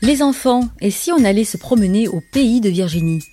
Les 0.00 0.22
enfants, 0.22 0.68
et 0.80 0.92
si 0.92 1.10
on 1.10 1.24
allait 1.24 1.42
se 1.42 1.56
promener 1.56 2.06
au 2.06 2.22
pays 2.32 2.60
de 2.60 2.68
Virginie? 2.68 3.24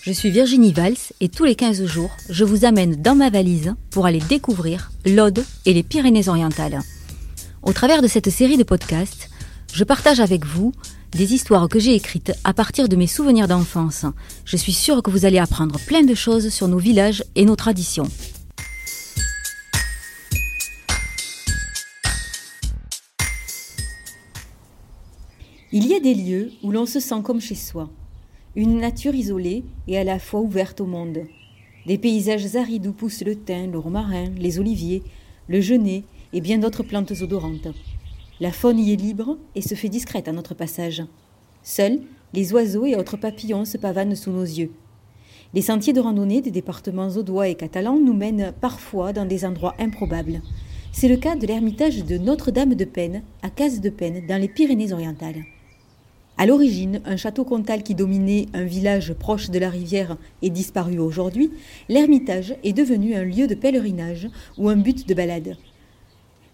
Je 0.00 0.10
suis 0.10 0.30
Virginie 0.30 0.72
Valls 0.72 0.96
et 1.20 1.28
tous 1.28 1.44
les 1.44 1.54
15 1.54 1.84
jours, 1.84 2.10
je 2.30 2.44
vous 2.44 2.64
amène 2.64 2.96
dans 2.96 3.14
ma 3.14 3.28
valise 3.28 3.74
pour 3.90 4.06
aller 4.06 4.22
découvrir 4.26 4.90
l'Aude 5.04 5.44
et 5.66 5.74
les 5.74 5.82
Pyrénées-Orientales. 5.82 6.80
Au 7.62 7.74
travers 7.74 8.00
de 8.00 8.08
cette 8.08 8.30
série 8.30 8.56
de 8.56 8.62
podcasts, 8.62 9.28
je 9.74 9.84
partage 9.84 10.20
avec 10.20 10.46
vous 10.46 10.72
des 11.12 11.34
histoires 11.34 11.68
que 11.68 11.78
j'ai 11.78 11.94
écrites 11.94 12.32
à 12.42 12.54
partir 12.54 12.88
de 12.88 12.96
mes 12.96 13.06
souvenirs 13.06 13.46
d'enfance. 13.46 14.06
Je 14.46 14.56
suis 14.56 14.72
sûre 14.72 15.02
que 15.02 15.10
vous 15.10 15.26
allez 15.26 15.38
apprendre 15.38 15.78
plein 15.78 16.04
de 16.04 16.14
choses 16.14 16.48
sur 16.48 16.68
nos 16.68 16.78
villages 16.78 17.22
et 17.34 17.44
nos 17.44 17.56
traditions. 17.56 18.08
Il 25.70 25.86
y 25.86 25.94
a 25.94 26.00
des 26.00 26.14
lieux 26.14 26.50
où 26.62 26.70
l'on 26.70 26.86
se 26.86 26.98
sent 26.98 27.20
comme 27.22 27.42
chez 27.42 27.54
soi. 27.54 27.90
Une 28.56 28.78
nature 28.78 29.14
isolée 29.14 29.64
et 29.86 29.98
à 29.98 30.04
la 30.04 30.18
fois 30.18 30.40
ouverte 30.40 30.80
au 30.80 30.86
monde. 30.86 31.26
Des 31.86 31.98
paysages 31.98 32.56
arides 32.56 32.86
où 32.86 32.94
poussent 32.94 33.22
le 33.22 33.36
thym, 33.36 33.72
le 33.72 33.78
romarin, 33.78 34.30
les 34.38 34.58
oliviers, 34.58 35.02
le 35.46 35.60
genêt 35.60 36.04
et 36.32 36.40
bien 36.40 36.56
d'autres 36.56 36.82
plantes 36.82 37.12
odorantes. 37.20 37.68
La 38.40 38.50
faune 38.50 38.78
y 38.78 38.94
est 38.94 38.96
libre 38.96 39.36
et 39.54 39.60
se 39.60 39.74
fait 39.74 39.90
discrète 39.90 40.26
à 40.26 40.32
notre 40.32 40.54
passage. 40.54 41.02
Seuls, 41.62 42.00
les 42.32 42.50
oiseaux 42.54 42.86
et 42.86 42.96
autres 42.96 43.18
papillons 43.18 43.66
se 43.66 43.76
pavanent 43.76 44.16
sous 44.16 44.32
nos 44.32 44.44
yeux. 44.44 44.72
Les 45.52 45.60
sentiers 45.60 45.92
de 45.92 46.00
randonnée 46.00 46.40
des 46.40 46.50
départements 46.50 47.10
audois 47.10 47.48
et 47.48 47.56
catalans 47.56 48.00
nous 48.00 48.14
mènent 48.14 48.54
parfois 48.58 49.12
dans 49.12 49.26
des 49.26 49.44
endroits 49.44 49.74
improbables. 49.78 50.40
C'est 50.92 51.08
le 51.08 51.18
cas 51.18 51.36
de 51.36 51.46
l'ermitage 51.46 52.06
de 52.06 52.16
Notre-Dame 52.16 52.74
de 52.74 52.86
Penne, 52.86 53.22
à 53.42 53.50
Case 53.50 53.82
de 53.82 53.90
Penne, 53.90 54.26
dans 54.26 54.40
les 54.40 54.48
Pyrénées-Orientales. 54.48 55.44
À 56.40 56.46
l'origine, 56.46 57.00
un 57.04 57.16
château 57.16 57.42
comtal 57.42 57.82
qui 57.82 57.96
dominait 57.96 58.46
un 58.54 58.62
village 58.62 59.12
proche 59.12 59.50
de 59.50 59.58
la 59.58 59.68
rivière 59.68 60.16
est 60.40 60.50
disparu 60.50 61.00
aujourd'hui, 61.00 61.50
l'ermitage 61.88 62.54
est 62.62 62.72
devenu 62.72 63.16
un 63.16 63.24
lieu 63.24 63.48
de 63.48 63.56
pèlerinage 63.56 64.28
ou 64.56 64.68
un 64.68 64.76
but 64.76 65.08
de 65.08 65.14
balade. 65.14 65.56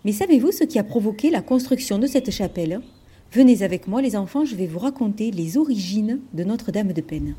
Mais 0.07 0.13
savez-vous 0.13 0.53
ce 0.53 0.65
qui 0.65 0.79
a 0.79 0.85
provoqué 0.85 1.31
la 1.31 1.43
construction 1.43 1.99
de 1.99 2.07
cette 2.07 2.31
chapelle? 2.31 2.81
Venez 3.31 3.63
avec 3.63 3.87
moi 3.87 4.01
les 4.01 4.17
enfants, 4.17 4.47
je 4.47 4.57
vais 4.57 4.67
vous 4.67 4.79
raconter 4.79 5.31
les 5.31 5.59
origines 5.59 6.21
de 6.33 6.45
Notre-Dame 6.45 6.95
de 6.95 7.03
Penne. 7.03 7.35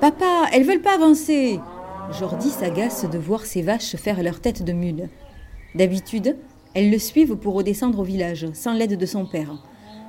Papa, 0.00 0.46
elles 0.54 0.64
veulent 0.64 0.80
pas 0.80 0.94
avancer 0.94 1.60
Jordi 2.18 2.48
s'agace 2.48 3.04
de 3.04 3.18
voir 3.18 3.44
ses 3.44 3.60
vaches 3.60 3.96
faire 3.96 4.22
leur 4.22 4.40
tête 4.40 4.64
de 4.64 4.72
mule. 4.72 5.10
D'habitude, 5.74 6.36
elles 6.74 6.90
le 6.90 6.98
suivent 6.98 7.36
pour 7.36 7.54
redescendre 7.54 8.00
au 8.00 8.04
village, 8.04 8.46
sans 8.52 8.74
l'aide 8.74 8.96
de 8.98 9.06
son 9.06 9.26
père. 9.26 9.62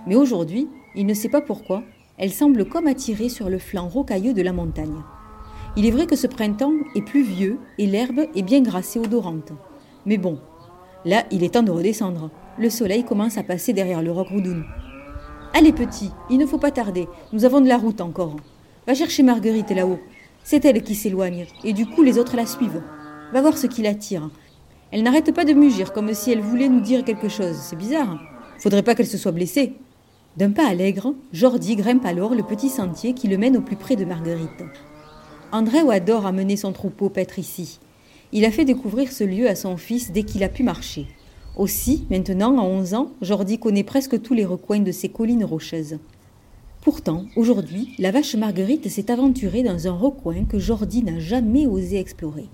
Mais 0.08 0.16
aujourd'hui, 0.16 0.68
il 0.95 1.06
ne 1.06 1.14
sait 1.14 1.30
pas 1.30 1.42
pourquoi, 1.42 1.84
elle 2.18 2.31
semble 2.31 2.66
comme 2.66 2.88
attirée 2.88 3.30
sur 3.30 3.50
le 3.50 3.58
flanc 3.58 3.88
rocailleux 3.88 4.34
de 4.34 4.42
la 4.42 4.53
montagne. 4.53 5.02
Il 5.76 5.86
est 5.86 5.92
vrai 5.92 6.06
que 6.06 6.16
ce 6.16 6.28
printemps 6.28 6.73
est 6.95 7.02
pluvieux 7.02 7.58
et 7.78 7.88
l'herbe 7.88 8.28
est 8.36 8.42
bien 8.42 8.62
grasse 8.62 8.95
et 8.95 9.00
odorante. 9.00 9.53
Mais 10.06 10.18
bon, 10.18 10.40
là, 11.06 11.23
il 11.31 11.44
est 11.44 11.53
temps 11.53 11.64
de 11.64 11.72
redescendre. 11.72 12.30
Le 12.58 12.70
soleil 12.70 13.06
commence 13.06 13.38
à 13.38 13.44
passer 13.44 13.72
derrière 13.72 14.02
le 14.02 14.12
roc 14.12 14.28
Roudoun. 14.28 14.66
Allez, 15.53 15.72
petit, 15.72 16.12
il 16.30 16.38
ne 16.38 16.46
faut 16.46 16.58
pas 16.58 16.72
tarder. 16.72 17.08
Nous 17.34 17.46
avons 17.46 17.62
de 17.62 17.68
la 17.68 17.78
route 17.78 18.02
encore. 18.02 18.36
Va 18.86 18.94
chercher 18.94 19.23
Marguerite 19.23 19.72
là-haut. 19.72 20.00
C'est 20.44 20.66
elle 20.66 20.81
qui 20.81 20.96
s'éloigne, 20.96 21.46
et 21.64 21.72
du 21.73 21.86
coup 21.86 22.03
les 22.03 22.18
autres 22.18 22.36
la 22.36 22.46
suivent. 22.46 22.81
Va 23.31 23.42
voir 23.42 23.58
ce 23.58 23.68
qui 23.68 23.81
l'attire. 23.81 24.30
Elle 24.92 25.03
n'arrête 25.03 25.34
pas 25.34 25.45
de 25.45 25.53
mugir 25.53 25.94
comme 25.94 26.14
si 26.14 26.31
elle 26.31 26.42
voulait 26.42 26.67
nous 26.67 26.81
dire 26.81 27.06
quelque 27.06 27.30
chose. 27.30 27.56
C'est 27.56 27.78
bizarre. 27.78 28.20
Faudrait 28.59 28.84
pas 28.84 28.94
qu'elle 28.94 29.08
se 29.08 29.17
soit 29.17 29.31
blessée. 29.31 29.73
D'un 30.36 30.52
pas 30.52 30.67
allègre, 30.67 31.14
Jordi 31.31 31.75
grimpe 31.75 32.06
alors 32.06 32.35
le 32.35 32.44
petit 32.44 32.69
sentier 32.69 33.13
qui 33.13 33.28
le 33.28 33.38
mène 33.38 33.57
au 33.57 33.62
plus 33.62 33.78
près 33.78 33.96
de 33.96 34.06
Marguerite. 34.06 34.63
André 35.53 35.80
adore 35.80 36.25
amener 36.25 36.57
son 36.57 36.74
troupeau 36.74 37.09
paître 37.09 37.40
ici. 37.40 37.80
Il 38.34 38.46
a 38.46 38.51
fait 38.51 38.66
découvrir 38.66 39.12
ce 39.12 39.24
lieu 39.24 39.50
à 39.50 39.56
son 39.56 39.78
fils 39.78 40.12
dès 40.12 40.24
qu'il 40.24 40.44
a 40.44 40.50
pu 40.50 40.63
marcher. 40.63 41.07
Aussi, 41.57 42.06
maintenant, 42.09 42.57
à 42.59 42.63
11 42.63 42.94
ans, 42.94 43.12
Jordi 43.22 43.59
connaît 43.59 43.84
presque 43.84 44.22
tous 44.22 44.34
les 44.34 44.46
recoins 44.46 44.80
de 44.80 44.91
ces 44.91 45.09
collines 45.09 45.44
rocheuses. 45.44 46.00
Pourtant, 46.81 47.25
aujourd'hui, 47.35 47.94
la 48.00 48.12
vache 48.12 48.35
Marguerite 48.35 48.90
s'est 48.90 49.12
aventurée 49.12 49.63
dans 49.63 49.88
un 49.88 49.91
recoin 49.91 50.46
que 50.46 50.59
Jordi 50.59 51.03
n'a 51.03 51.19
jamais 51.19 51.68
osé 51.68 52.00
explorer. 52.00 52.47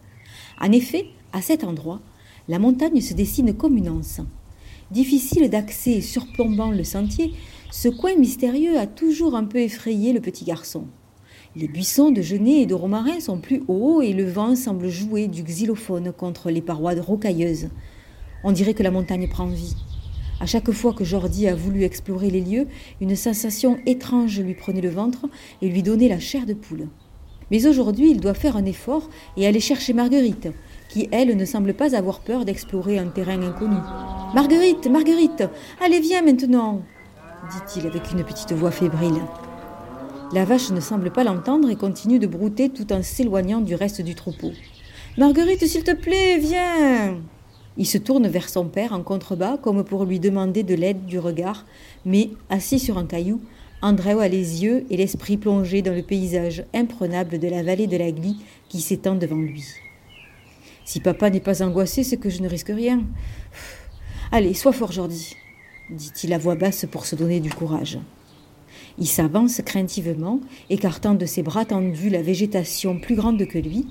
En 0.59 0.71
effet, 0.71 1.05
à 1.31 1.41
cet 1.41 1.63
endroit, 1.63 2.01
la 2.47 2.59
montagne 2.59 3.01
se 3.01 3.13
dessine 3.13 3.53
comme 3.53 3.77
une 3.77 3.89
anse. 3.89 4.21
Difficile 4.91 5.49
d'accès 5.49 5.91
et 5.91 6.01
surplombant 6.01 6.71
le 6.71 6.83
sentier, 6.83 7.33
ce 7.71 7.89
coin 7.89 8.15
mystérieux 8.15 8.79
a 8.79 8.87
toujours 8.87 9.35
un 9.35 9.43
peu 9.43 9.59
effrayé 9.59 10.13
le 10.13 10.21
petit 10.21 10.45
garçon. 10.45 10.85
Les 11.55 11.67
buissons 11.67 12.11
de 12.11 12.21
genêt 12.21 12.61
et 12.61 12.65
de 12.65 12.73
romarin 12.73 13.19
sont 13.19 13.39
plus 13.39 13.63
hauts 13.67 14.01
et 14.01 14.13
le 14.13 14.23
vent 14.23 14.55
semble 14.55 14.87
jouer 14.87 15.27
du 15.27 15.43
xylophone 15.43 16.13
contre 16.13 16.49
les 16.49 16.61
parois 16.61 16.93
rocailleuses. 16.93 17.69
On 18.43 18.51
dirait 18.51 18.73
que 18.73 18.83
la 18.83 18.91
montagne 18.91 19.27
prend 19.27 19.47
vie. 19.47 19.75
À 20.39 20.45
chaque 20.45 20.71
fois 20.71 20.93
que 20.93 21.03
Jordi 21.03 21.47
a 21.47 21.55
voulu 21.55 21.83
explorer 21.83 22.29
les 22.29 22.41
lieux, 22.41 22.67
une 23.01 23.15
sensation 23.15 23.79
étrange 23.85 24.39
lui 24.39 24.53
prenait 24.53 24.81
le 24.81 24.89
ventre 24.89 25.25
et 25.61 25.67
lui 25.67 25.81
donnait 25.81 26.09
la 26.09 26.19
chair 26.19 26.45
de 26.45 26.53
poule. 26.53 26.87
Mais 27.51 27.65
aujourd'hui, 27.65 28.11
il 28.11 28.19
doit 28.19 28.33
faire 28.33 28.57
un 28.57 28.65
effort 28.65 29.09
et 29.37 29.47
aller 29.47 29.59
chercher 29.59 29.93
Marguerite, 29.93 30.49
qui, 30.89 31.07
elle, 31.11 31.35
ne 31.35 31.45
semble 31.45 31.73
pas 31.73 31.95
avoir 31.95 32.19
peur 32.19 32.45
d'explorer 32.45 32.97
un 32.97 33.07
terrain 33.07 33.41
inconnu. 33.41 33.77
Marguerite, 34.33 34.87
Marguerite, 34.87 35.43
allez, 35.81 35.99
viens 35.99 36.21
maintenant 36.21 36.81
dit-il 37.47 37.87
avec 37.87 38.11
une 38.11 38.23
petite 38.23 38.51
voix 38.51 38.71
fébrile. 38.71 39.21
La 40.33 40.43
vache 40.43 40.71
ne 40.71 40.81
semble 40.81 41.11
pas 41.11 41.23
l'entendre 41.23 41.69
et 41.69 41.75
continue 41.75 42.19
de 42.19 42.27
brouter 42.27 42.69
tout 42.69 42.91
en 42.91 43.01
s'éloignant 43.01 43.61
du 43.61 43.75
reste 43.75 44.01
du 44.01 44.15
troupeau. 44.15 44.51
Marguerite, 45.17 45.65
s'il 45.65 45.83
te 45.83 45.93
plaît, 45.93 46.37
viens 46.37 47.17
Il 47.77 47.85
se 47.85 47.97
tourne 47.97 48.27
vers 48.27 48.49
son 48.49 48.65
père 48.65 48.91
en 48.91 49.01
contrebas 49.03 49.57
comme 49.57 49.83
pour 49.83 50.05
lui 50.05 50.19
demander 50.19 50.63
de 50.63 50.75
l'aide 50.75 51.05
du 51.05 51.19
regard, 51.19 51.65
mais, 52.05 52.31
assis 52.49 52.79
sur 52.79 52.97
un 52.97 53.05
caillou, 53.05 53.39
André 53.81 54.11
a 54.11 54.27
les 54.27 54.63
yeux 54.63 54.85
et 54.89 54.97
l'esprit 54.97 55.38
plongés 55.38 55.83
dans 55.83 55.93
le 55.93 56.01
paysage 56.01 56.65
imprenable 56.73 57.38
de 57.38 57.47
la 57.47 57.61
vallée 57.61 57.85
de 57.85 57.97
la 57.97 58.11
Glie 58.11 58.38
qui 58.69 58.81
s'étend 58.81 59.15
devant 59.15 59.38
lui. 59.38 59.63
Si 60.83 60.99
papa 60.99 61.29
n'est 61.29 61.39
pas 61.39 61.61
angoissé, 61.61 62.03
c'est 62.03 62.17
que 62.17 62.29
je 62.29 62.41
ne 62.41 62.49
risque 62.49 62.71
rien. 62.73 63.03
Allez, 64.31 64.55
sois 64.55 64.71
fort, 64.71 64.91
Jordi, 64.91 65.35
dit-il 65.91 66.33
à 66.33 66.38
voix 66.38 66.55
basse 66.55 66.85
pour 66.89 67.05
se 67.05 67.15
donner 67.15 67.39
du 67.39 67.51
courage. 67.51 67.99
Il 68.97 69.07
s'avance 69.07 69.61
craintivement, 69.63 70.39
écartant 70.71 71.13
de 71.13 71.25
ses 71.27 71.44
bras 71.44 71.65
tendus 71.65 72.09
la 72.09 72.23
végétation 72.23 72.99
plus 72.99 73.15
grande 73.15 73.45
que 73.45 73.59
lui. 73.59 73.85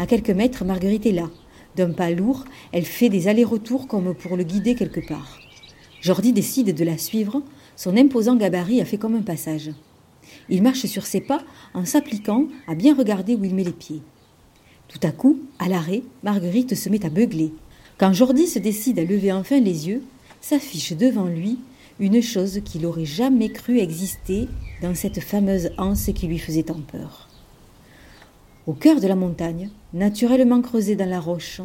À 0.00 0.06
quelques 0.06 0.30
mètres, 0.30 0.64
Marguerite 0.64 1.06
est 1.06 1.12
là. 1.12 1.30
D'un 1.76 1.92
pas 1.92 2.10
lourd, 2.10 2.44
elle 2.72 2.84
fait 2.84 3.08
des 3.08 3.28
allers-retours 3.28 3.86
comme 3.86 4.14
pour 4.14 4.36
le 4.36 4.42
guider 4.42 4.74
quelque 4.74 5.06
part. 5.06 5.38
Jordi 6.00 6.32
décide 6.32 6.74
de 6.74 6.84
la 6.84 6.98
suivre. 6.98 7.40
Son 7.78 7.96
imposant 7.96 8.34
gabarit 8.34 8.80
a 8.80 8.84
fait 8.84 8.98
comme 8.98 9.14
un 9.14 9.22
passage. 9.22 9.70
Il 10.48 10.64
marche 10.64 10.86
sur 10.86 11.06
ses 11.06 11.20
pas 11.20 11.44
en 11.74 11.84
s'appliquant 11.84 12.48
à 12.66 12.74
bien 12.74 12.92
regarder 12.92 13.36
où 13.36 13.44
il 13.44 13.54
met 13.54 13.62
les 13.62 13.70
pieds. 13.70 14.02
Tout 14.88 14.98
à 15.04 15.12
coup, 15.12 15.38
à 15.60 15.68
l'arrêt, 15.68 16.02
Marguerite 16.24 16.74
se 16.74 16.88
met 16.88 17.06
à 17.06 17.08
beugler. 17.08 17.52
Quand 17.96 18.12
Jordi 18.12 18.48
se 18.48 18.58
décide 18.58 18.98
à 18.98 19.04
lever 19.04 19.30
enfin 19.30 19.60
les 19.60 19.86
yeux, 19.86 20.02
s'affiche 20.40 20.92
devant 20.94 21.26
lui 21.26 21.60
une 22.00 22.20
chose 22.20 22.62
qu'il 22.64 22.82
n'aurait 22.82 23.04
jamais 23.04 23.50
cru 23.50 23.78
exister 23.78 24.48
dans 24.82 24.96
cette 24.96 25.20
fameuse 25.20 25.70
anse 25.78 26.10
qui 26.12 26.26
lui 26.26 26.40
faisait 26.40 26.64
tant 26.64 26.80
peur. 26.80 27.28
Au 28.66 28.72
cœur 28.72 29.00
de 29.00 29.06
la 29.06 29.14
montagne, 29.14 29.70
naturellement 29.94 30.62
creusée 30.62 30.96
dans 30.96 31.08
la 31.08 31.20
roche, 31.20 31.60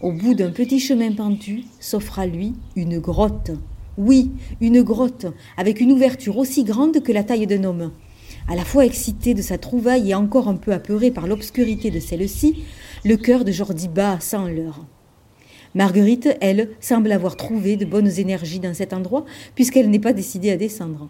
au 0.00 0.12
bout 0.12 0.32
d'un 0.32 0.50
petit 0.50 0.80
chemin 0.80 1.12
pentu, 1.12 1.64
s'offre 1.78 2.20
à 2.20 2.26
lui 2.26 2.54
une 2.74 3.00
grotte. 3.00 3.50
Oui, 3.98 4.30
une 4.62 4.82
grotte, 4.82 5.26
avec 5.58 5.80
une 5.80 5.92
ouverture 5.92 6.38
aussi 6.38 6.64
grande 6.64 7.02
que 7.02 7.12
la 7.12 7.24
taille 7.24 7.46
d'un 7.46 7.64
homme. 7.64 7.92
À 8.48 8.56
la 8.56 8.64
fois 8.64 8.86
excité 8.86 9.34
de 9.34 9.42
sa 9.42 9.58
trouvaille 9.58 10.10
et 10.10 10.14
encore 10.14 10.48
un 10.48 10.56
peu 10.56 10.72
apeuré 10.72 11.10
par 11.10 11.26
l'obscurité 11.26 11.90
de 11.90 12.00
celle-ci, 12.00 12.64
le 13.04 13.16
cœur 13.16 13.44
de 13.44 13.52
Jordi 13.52 13.88
bat 13.88 14.18
sans 14.18 14.48
l'heure. 14.48 14.86
Marguerite, 15.74 16.36
elle, 16.40 16.70
semble 16.80 17.12
avoir 17.12 17.36
trouvé 17.36 17.76
de 17.76 17.84
bonnes 17.84 18.18
énergies 18.18 18.60
dans 18.60 18.74
cet 18.74 18.94
endroit, 18.94 19.26
puisqu'elle 19.54 19.90
n'est 19.90 19.98
pas 19.98 20.12
décidée 20.12 20.50
à 20.50 20.56
descendre. 20.56 21.08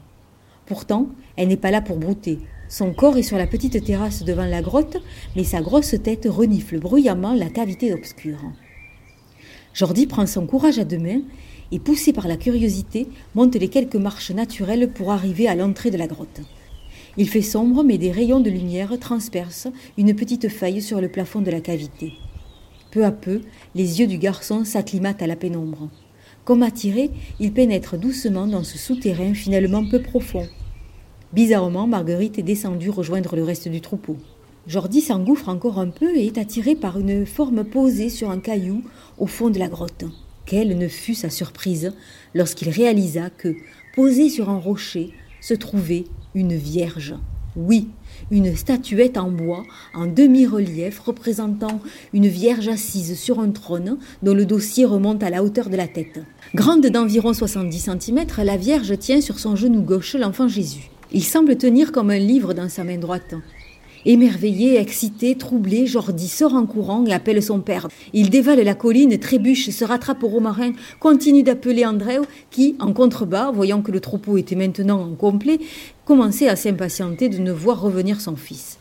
Pourtant, 0.67 1.06
elle 1.37 1.49
n'est 1.49 1.56
pas 1.56 1.70
là 1.70 1.82
pour 1.82 1.99
brouter. 1.99 2.38
Son 2.69 2.93
corps 2.93 3.17
est 3.17 3.23
sur 3.23 3.38
la 3.38 3.46
petite 3.46 3.85
terrasse 3.85 4.25
devant 4.25 4.44
la 4.44 4.62
grotte, 4.62 4.96
mais 5.37 5.44
sa 5.44 5.61
grosse 5.61 5.94
tête 6.02 6.26
renifle 6.28 6.78
bruyamment 6.78 7.35
la 7.35 7.49
cavité 7.49 7.93
obscure. 7.93 8.40
Jordi 9.75 10.06
prend 10.06 10.26
son 10.26 10.46
courage 10.46 10.78
à 10.78 10.85
deux 10.85 10.99
mains 10.99 11.23
et, 11.72 11.78
poussé 11.78 12.12
par 12.12 12.28
la 12.28 12.36
curiosité, 12.36 13.08
monte 13.34 13.56
les 13.56 13.69
quelques 13.69 13.96
marches 13.96 14.30
naturelles 14.30 14.92
pour 14.92 15.10
arriver 15.10 15.48
à 15.48 15.56
l'entrée 15.56 15.90
de 15.90 15.98
la 15.98 16.06
grotte. 16.06 16.40
Il 17.16 17.28
fait 17.28 17.42
sombre, 17.42 17.82
mais 17.82 17.98
des 17.98 18.10
rayons 18.10 18.40
de 18.40 18.50
lumière 18.50 18.98
transpercent 18.98 19.72
une 19.98 20.14
petite 20.14 20.48
faille 20.48 20.80
sur 20.80 21.00
le 21.00 21.08
plafond 21.08 21.40
de 21.40 21.50
la 21.50 21.60
cavité. 21.60 22.12
Peu 22.90 23.04
à 23.04 23.10
peu, 23.10 23.40
les 23.74 24.00
yeux 24.00 24.06
du 24.06 24.19
garçon 24.19 24.64
s'acclimatent 24.64 25.22
à 25.22 25.26
la 25.26 25.36
pénombre. 25.36 25.88
Comme 26.44 26.62
attiré, 26.62 27.10
il 27.40 27.52
pénètre 27.52 27.98
doucement 27.98 28.46
dans 28.46 28.64
ce 28.64 28.78
souterrain 28.78 29.34
finalement 29.34 29.84
peu 29.88 30.00
profond. 30.00 30.46
Bizarrement, 31.32 31.86
Marguerite 31.86 32.38
est 32.38 32.42
descendue 32.42 32.90
rejoindre 32.90 33.36
le 33.36 33.44
reste 33.44 33.68
du 33.68 33.80
troupeau. 33.80 34.16
Jordi 34.66 35.00
s'engouffre 35.00 35.48
encore 35.48 35.78
un 35.78 35.88
peu 35.88 36.14
et 36.16 36.26
est 36.26 36.38
attiré 36.38 36.75
par 36.75 36.98
une 36.98 37.26
forme 37.26 37.64
posée 37.64 38.10
sur 38.10 38.30
un 38.30 38.38
caillou 38.38 38.82
au 39.18 39.26
fond 39.26 39.50
de 39.50 39.58
la 39.58 39.68
grotte. 39.68 40.04
Quelle 40.46 40.76
ne 40.76 40.88
fut 40.88 41.14
sa 41.14 41.30
surprise 41.30 41.92
lorsqu'il 42.34 42.68
réalisa 42.68 43.30
que, 43.30 43.54
posée 43.94 44.28
sur 44.28 44.50
un 44.50 44.58
rocher, 44.58 45.10
se 45.40 45.54
trouvait 45.54 46.04
une 46.34 46.54
vierge. 46.54 47.14
Oui, 47.54 47.88
une 48.30 48.56
statuette 48.56 49.18
en 49.18 49.30
bois, 49.30 49.64
en 49.94 50.06
demi-relief, 50.06 51.00
représentant 51.00 51.80
une 52.14 52.26
vierge 52.26 52.68
assise 52.68 53.18
sur 53.18 53.40
un 53.40 53.50
trône 53.50 53.98
dont 54.22 54.32
le 54.32 54.46
dossier 54.46 54.86
remonte 54.86 55.22
à 55.22 55.28
la 55.28 55.44
hauteur 55.44 55.68
de 55.68 55.76
la 55.76 55.86
tête. 55.86 56.20
Grande 56.54 56.86
d'environ 56.86 57.34
70 57.34 57.90
cm, 58.00 58.24
la 58.42 58.56
vierge 58.56 58.98
tient 58.98 59.20
sur 59.20 59.38
son 59.38 59.54
genou 59.54 59.82
gauche 59.82 60.14
l'enfant 60.14 60.48
Jésus. 60.48 60.90
Il 61.12 61.22
semble 61.22 61.58
tenir 61.58 61.92
comme 61.92 62.08
un 62.08 62.18
livre 62.18 62.54
dans 62.54 62.70
sa 62.70 62.84
main 62.84 62.96
droite. 62.96 63.34
Émerveillé, 64.04 64.81
excité, 64.81 65.37
troublé, 65.37 65.87
Jordi 65.87 66.26
sort 66.26 66.54
en 66.54 66.66
courant 66.66 67.04
et 67.06 67.12
appelle 67.12 67.40
son 67.40 67.60
père. 67.60 67.87
Il 68.12 68.31
dévale 68.31 68.60
la 68.60 68.75
colline, 68.75 69.16
trébuche, 69.19 69.70
se 69.70 69.84
rattrape 69.84 70.25
au 70.25 70.28
romarin, 70.28 70.72
continue 70.99 71.44
d'appeler 71.44 71.87
André, 71.87 72.16
qui, 72.50 72.75
en 72.81 72.93
contrebas, 72.93 73.52
voyant 73.52 73.81
que 73.81 73.93
le 73.93 74.00
troupeau 74.00 74.37
était 74.38 74.56
maintenant 74.56 75.00
en 75.00 75.14
complet, 75.14 75.60
commençait 76.04 76.49
à 76.49 76.56
s'impatienter 76.56 77.28
de 77.28 77.38
ne 77.38 77.52
voir 77.52 77.81
revenir 77.81 78.20
son 78.20 78.34
fils. 78.34 78.78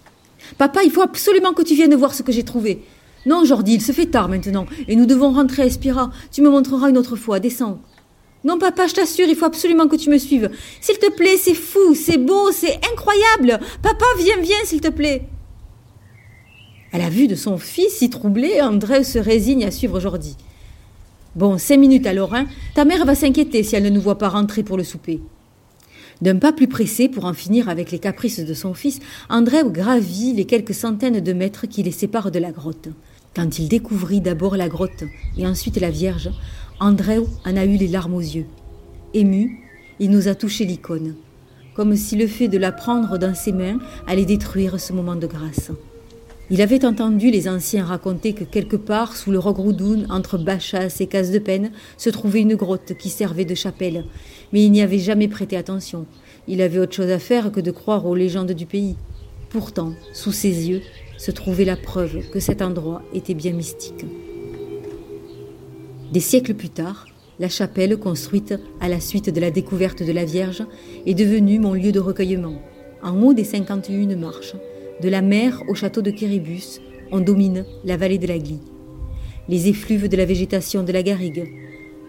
Papa, 0.58 0.84
il 0.84 0.90
faut 0.90 1.04
absolument 1.04 1.54
que 1.54 1.62
tu 1.62 1.76
viennes 1.76 1.94
voir 1.94 2.16
ce 2.16 2.24
que 2.24 2.32
j'ai 2.32 2.44
trouvé. 2.44 2.82
Non, 3.28 3.46
Jordi, 3.46 3.76
il 3.76 3.82
se 3.82 3.92
fait 3.92 4.08
tard 4.08 4.28
maintenant, 4.28 4.66
et 4.88 4.96
nous 4.96 5.06
devons 5.06 5.32
rentrer 5.32 5.62
à 5.62 5.66
Espira. 5.66 6.12
Tu 6.32 6.42
me 6.42 6.50
montreras 6.50 6.90
une 6.90 6.98
autre 6.98 7.16
fois, 7.16 7.40
descends. 7.40 7.80
Non, 8.44 8.58
papa, 8.58 8.88
je 8.88 8.96
t'assure, 8.96 9.28
il 9.28 9.36
faut 9.36 9.46
absolument 9.46 9.88
que 9.88 9.96
tu 9.96 10.10
me 10.10 10.18
suives. 10.18 10.50
S'il 10.80 10.98
te 10.98 11.12
plaît, 11.12 11.38
c'est 11.38 11.54
fou, 11.54 11.94
c'est 11.94 12.18
beau, 12.18 12.52
c'est 12.52 12.80
incroyable. 12.92 13.64
Papa, 13.84 14.06
viens, 14.18 14.40
viens, 14.42 14.64
s'il 14.66 14.82
te 14.82 14.90
plaît. 14.90 15.28
À 16.92 16.98
la 16.98 17.10
vue 17.10 17.28
de 17.28 17.36
son 17.36 17.58
fils 17.58 17.98
si 17.98 18.10
troublé, 18.10 18.62
André 18.62 19.04
se 19.04 19.20
résigne 19.20 19.64
à 19.64 19.72
suivre 19.72 20.00
Jordi. 20.00 20.36
Bon, 21.36 21.58
cinq 21.58 21.78
minutes 21.78 22.08
alors, 22.08 22.34
hein. 22.34 22.48
Ta 22.76 22.84
mère 22.84 23.06
va 23.06 23.16
s'inquiéter 23.16 23.64
si 23.64 23.76
elle 23.76 23.84
ne 23.84 23.90
nous 23.90 24.02
voit 24.02 24.18
pas 24.18 24.28
rentrer 24.28 24.64
pour 24.64 24.76
le 24.76 24.84
souper. 24.84 25.22
D'un 26.22 26.38
pas 26.38 26.52
plus 26.52 26.68
pressé 26.68 27.08
pour 27.10 27.26
en 27.26 27.34
finir 27.34 27.70
avec 27.70 27.92
les 27.92 28.00
caprices 28.00 28.40
de 28.40 28.54
son 28.54 28.74
fils, 28.74 29.00
André 29.30 29.60
gravit 29.66 30.34
les 30.34 30.46
quelques 30.46 30.74
centaines 30.74 31.20
de 31.20 31.34
mètres 31.34 31.68
qui 31.68 31.84
les 31.84 31.92
séparent 31.92 32.32
de 32.32 32.40
la 32.40 32.52
grotte. 32.52 32.90
Quand 33.34 33.60
il 33.60 33.70
découvrit 33.70 34.20
d'abord 34.20 34.58
la 34.58 34.68
grotte 34.68 35.06
et 35.38 35.48
ensuite 35.48 35.80
la 35.80 35.90
Vierge, 35.90 36.30
André 36.82 37.18
en 37.46 37.56
a 37.56 37.64
eu 37.64 37.78
les 37.78 37.88
larmes 37.88 38.16
aux 38.16 38.20
yeux. 38.20 38.46
Ému, 39.14 39.62
il 40.00 40.10
nous 40.10 40.28
a 40.28 40.36
touché 40.36 40.66
l'icône, 40.66 41.16
comme 41.74 41.96
si 41.96 42.18
le 42.18 42.28
fait 42.28 42.50
de 42.50 42.58
la 42.58 42.74
prendre 42.74 43.18
dans 43.18 43.34
ses 43.34 43.54
mains 43.54 43.80
allait 44.06 44.26
détruire 44.26 44.80
ce 44.82 44.92
moment 44.92 45.16
de 45.16 45.28
grâce. 45.28 45.72
Il 46.50 46.62
avait 46.62 46.84
entendu 46.84 47.32
les 47.32 47.48
anciens 47.48 47.86
raconter 47.86 48.34
que 48.34 48.44
quelque 48.44 48.76
part, 48.76 49.16
sous 49.16 49.32
le 49.32 49.40
Rogroudun, 49.40 50.10
entre 50.10 50.38
Bachas 50.38 50.98
et 51.00 51.08
Casse 51.08 51.32
de 51.32 51.40
Peine, 51.40 51.72
se 51.96 52.10
trouvait 52.10 52.42
une 52.42 52.56
grotte 52.56 52.98
qui 52.98 53.08
servait 53.08 53.46
de 53.46 53.56
chapelle. 53.56 54.04
Mais 54.52 54.66
il 54.66 54.74
n'y 54.74 54.82
avait 54.82 55.00
jamais 55.00 55.30
prêté 55.30 55.56
attention. 55.56 56.06
Il 56.50 56.62
avait 56.62 56.80
autre 56.80 56.96
chose 56.96 57.10
à 57.10 57.20
faire 57.20 57.54
que 57.54 57.62
de 57.62 57.72
croire 57.72 58.06
aux 58.06 58.16
légendes 58.16 58.52
du 58.52 58.66
pays. 58.66 58.98
Pourtant, 59.50 59.94
sous 60.12 60.34
ses 60.34 60.68
yeux, 60.70 60.82
se 61.22 61.30
trouvait 61.30 61.66
la 61.66 61.76
preuve 61.76 62.32
que 62.32 62.40
cet 62.40 62.64
endroit 62.64 63.04
était 63.14 63.36
bien 63.36 63.52
mystique. 63.52 64.06
Des 66.12 66.20
siècles 66.20 66.56
plus 66.56 66.70
tard, 66.70 67.06
la 67.38 67.48
chapelle, 67.48 67.96
construite 67.98 68.56
à 68.80 68.90
la 68.90 69.00
suite 69.00 69.30
de 69.30 69.40
la 69.40 69.52
découverte 69.52 70.02
de 70.02 70.12
la 70.12 70.26
Vierge, 70.26 70.64
est 71.06 71.14
devenue 71.14 71.60
mon 71.60 71.76
lieu 71.76 71.92
de 71.92 72.00
recueillement. 72.00 72.60
En 73.04 73.22
haut 73.22 73.36
des 73.36 73.44
51 73.44 74.16
marches, 74.16 74.56
de 75.00 75.10
la 75.10 75.22
mer 75.22 75.62
au 75.68 75.76
château 75.76 76.02
de 76.02 76.10
Kéribus, 76.10 76.82
on 77.12 77.20
domine 77.20 77.66
la 77.86 77.98
vallée 77.98 78.18
de 78.18 78.26
la 78.26 78.40
Glie. 78.40 78.60
Les 79.48 79.68
effluves 79.68 80.10
de 80.10 80.18
la 80.18 80.26
végétation 80.26 80.82
de 80.82 80.92
la 80.92 81.04
garrigue, 81.04 81.54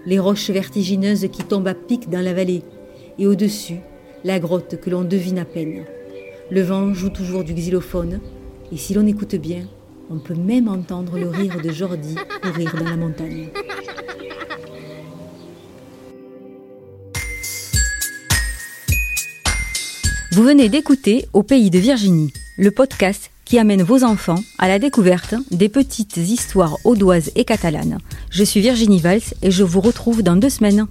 les 0.06 0.18
roches 0.18 0.48
vertigineuses 0.48 1.28
qui 1.30 1.44
tombent 1.44 1.68
à 1.68 1.74
pic 1.74 2.08
dans 2.08 2.22
la 2.22 2.32
vallée, 2.32 2.62
et 3.18 3.26
au-dessus, 3.26 3.80
la 4.24 4.38
grotte 4.38 4.80
que 4.80 4.88
l'on 4.88 5.04
devine 5.04 5.38
à 5.38 5.44
peine. 5.44 5.84
Le 6.50 6.62
vent 6.62 6.94
joue 6.94 7.10
toujours 7.10 7.44
du 7.44 7.52
xylophone, 7.52 8.20
et 8.72 8.76
si 8.78 8.94
l'on 8.94 9.06
écoute 9.06 9.34
bien, 9.34 9.66
on 10.10 10.18
peut 10.18 10.34
même 10.34 10.66
entendre 10.66 11.18
le 11.18 11.28
rire 11.28 11.60
de 11.62 11.70
Jordi 11.70 12.16
courir 12.42 12.74
dans 12.74 12.88
la 12.88 12.96
montagne. 12.96 13.48
Vous 20.32 20.42
venez 20.42 20.70
d'écouter 20.70 21.26
Au 21.34 21.42
pays 21.42 21.68
de 21.68 21.78
Virginie, 21.78 22.32
le 22.56 22.70
podcast 22.70 23.30
qui 23.44 23.58
amène 23.58 23.82
vos 23.82 24.02
enfants 24.02 24.42
à 24.58 24.68
la 24.68 24.78
découverte 24.78 25.34
des 25.50 25.68
petites 25.68 26.16
histoires 26.16 26.78
audoises 26.84 27.30
et 27.36 27.44
catalanes. 27.44 27.98
Je 28.30 28.42
suis 28.42 28.60
Virginie 28.60 29.00
Valls 29.00 29.20
et 29.42 29.50
je 29.50 29.62
vous 29.62 29.82
retrouve 29.82 30.22
dans 30.22 30.36
deux 30.36 30.48
semaines. 30.48 30.86